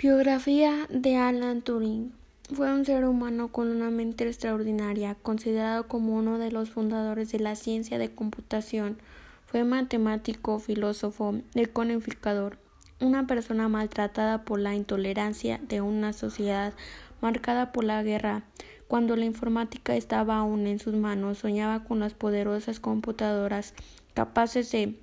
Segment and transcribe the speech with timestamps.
[0.00, 2.12] Biografía de Alan Turing.
[2.54, 7.40] Fue un ser humano con una mente extraordinaria, considerado como uno de los fundadores de
[7.40, 8.98] la ciencia de computación.
[9.46, 12.58] Fue matemático, filósofo, decodificador,
[13.00, 16.74] una persona maltratada por la intolerancia de una sociedad
[17.20, 18.44] marcada por la guerra.
[18.86, 23.74] Cuando la informática estaba aún en sus manos, soñaba con las poderosas computadoras
[24.14, 24.94] capaces de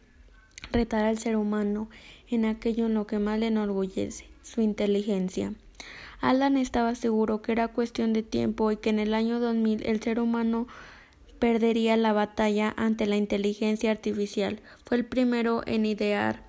[0.72, 1.90] retar al ser humano
[2.30, 5.54] en aquello en lo que más le enorgullece su inteligencia.
[6.22, 10.02] Alan estaba seguro que era cuestión de tiempo y que en el año 2000 el
[10.02, 10.68] ser humano
[11.40, 14.60] perdería la batalla ante la inteligencia artificial.
[14.86, 16.44] Fue el primero en idear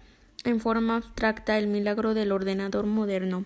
[0.45, 3.45] en forma abstracta el milagro del ordenador moderno.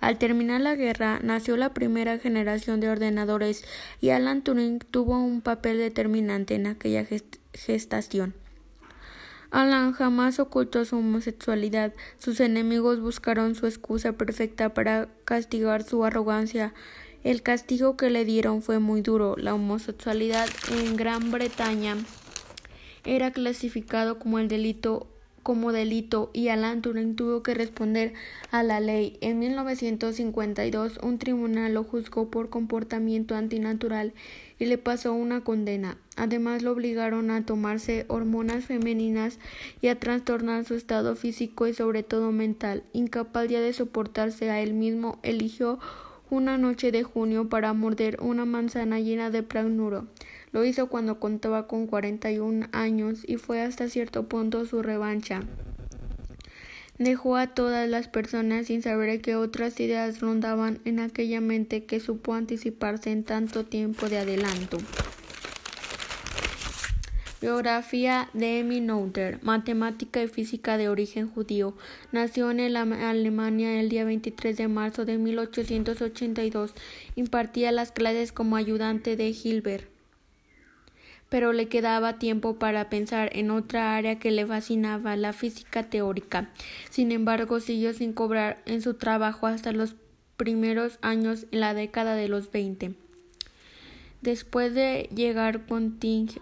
[0.00, 3.64] Al terminar la guerra, nació la primera generación de ordenadores
[4.00, 7.06] y Alan Turing tuvo un papel determinante en aquella
[7.52, 8.34] gestación.
[9.50, 11.92] Alan jamás ocultó su homosexualidad.
[12.18, 16.72] Sus enemigos buscaron su excusa perfecta para castigar su arrogancia.
[17.24, 19.36] El castigo que le dieron fue muy duro.
[19.36, 21.96] La homosexualidad en Gran Bretaña
[23.04, 25.08] era clasificado como el delito
[25.50, 28.12] como delito y Alan Turing tuvo que responder
[28.52, 29.18] a la ley.
[29.20, 34.12] En 1952 un tribunal lo juzgó por comportamiento antinatural
[34.60, 35.98] y le pasó una condena.
[36.14, 39.40] Además lo obligaron a tomarse hormonas femeninas
[39.80, 42.84] y a trastornar su estado físico y sobre todo mental.
[42.92, 45.80] Incapaz ya de soportarse a él mismo, eligió
[46.30, 50.06] una noche de junio para morder una manzana llena de pragnuro.
[50.52, 55.42] Lo hizo cuando contaba con 41 años y fue hasta cierto punto su revancha.
[56.98, 62.00] Dejó a todas las personas sin saber que otras ideas rondaban en aquella mente que
[62.00, 64.78] supo anticiparse en tanto tiempo de adelanto.
[67.40, 71.74] Biografía de Emmy Noether, matemática y física de origen judío.
[72.12, 76.74] Nació en Alemania el día 23 de marzo de 1882.
[77.16, 79.99] Impartía las clases como ayudante de Hilbert
[81.30, 86.50] pero le quedaba tiempo para pensar en otra área que le fascinaba, la física teórica.
[86.90, 89.94] Sin embargo, siguió sin cobrar en su trabajo hasta los
[90.36, 92.94] primeros años en la década de los veinte.
[94.22, 95.62] Después de llegar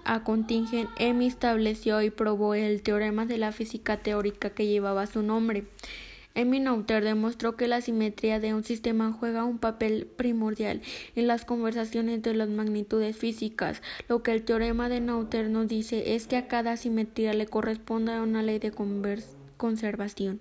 [0.04, 5.22] a Contingen, Emmy estableció y probó el teorema de la física teórica que llevaba su
[5.22, 5.64] nombre.
[6.38, 10.82] Emmy Noether demostró que la simetría de un sistema juega un papel primordial
[11.16, 13.82] en las conversaciones de las magnitudes físicas.
[14.08, 18.20] Lo que el teorema de Noether nos dice es que a cada simetría le corresponde
[18.20, 18.72] una ley de
[19.56, 20.38] conservación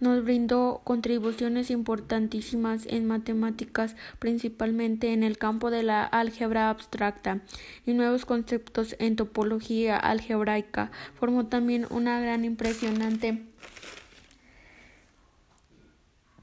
[0.00, 7.40] nos brindó contribuciones importantísimas en matemáticas, principalmente en el campo de la álgebra abstracta
[7.86, 10.90] y nuevos conceptos en topología algebraica.
[11.14, 13.44] Formó también una gran impresionante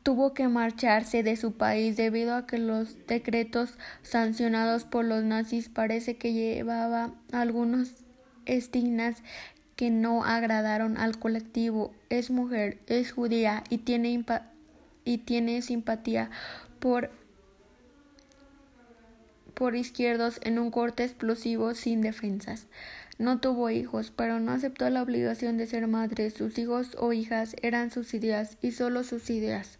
[0.03, 5.69] tuvo que marcharse de su país debido a que los decretos sancionados por los nazis
[5.69, 7.93] parece que llevaba algunos
[8.45, 9.23] estigmas
[9.75, 11.93] que no agradaron al colectivo.
[12.09, 14.23] Es mujer, es judía y tiene,
[15.05, 16.29] y tiene simpatía
[16.79, 17.11] por
[19.53, 22.65] por izquierdos en un corte explosivo sin defensas.
[23.19, 26.31] No tuvo hijos, pero no aceptó la obligación de ser madre.
[26.31, 29.77] Sus hijos o hijas eran sus ideas y solo sus ideas.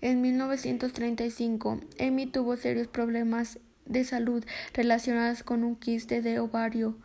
[0.00, 6.96] En 1935, Emmy tuvo serios problemas de salud relacionados con un quiste de ovario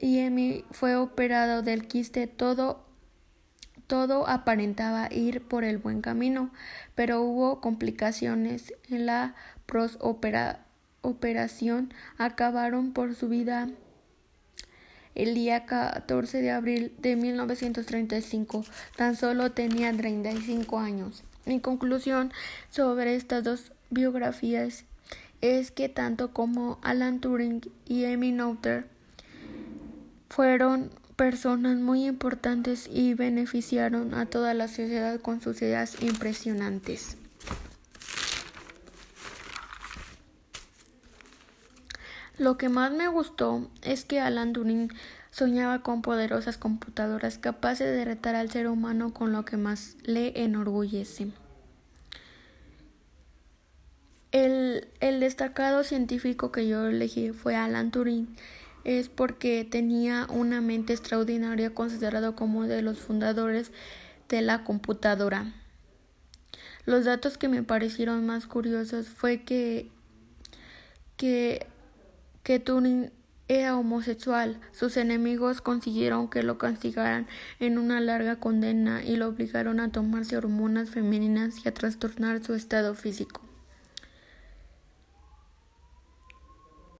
[0.00, 2.84] y Emmy fue operado del quiste todo
[3.86, 6.50] todo aparentaba ir por el buen camino,
[6.94, 9.34] pero hubo complicaciones en la
[11.02, 13.68] operación acabaron por su vida
[15.14, 18.64] el día 14 de abril de 1935.
[18.96, 21.22] Tan solo tenía 35 años.
[21.46, 22.32] Mi conclusión
[22.70, 24.84] sobre estas dos biografías
[25.40, 28.86] es que tanto como Alan Turing y Emmy Noether
[30.30, 37.16] fueron personas muy importantes y beneficiaron a toda la sociedad con sus ideas impresionantes.
[42.36, 44.90] Lo que más me gustó es que Alan Turing
[45.34, 50.44] Soñaba con poderosas computadoras capaces de retar al ser humano con lo que más le
[50.44, 51.26] enorgullece.
[54.30, 58.36] El, el, destacado científico que yo elegí fue Alan Turing.
[58.84, 63.72] Es porque tenía una mente extraordinaria, considerado como de los fundadores
[64.28, 65.52] de la computadora.
[66.86, 69.90] Los datos que me parecieron más curiosos fue que,
[71.16, 71.66] que,
[72.44, 73.10] que Turing
[73.46, 74.58] Era homosexual.
[74.72, 77.26] Sus enemigos consiguieron que lo castigaran
[77.60, 82.54] en una larga condena y lo obligaron a tomarse hormonas femeninas y a trastornar su
[82.54, 83.43] estado físico.